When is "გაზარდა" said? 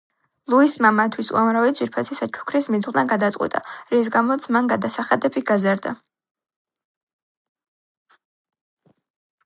5.53-5.95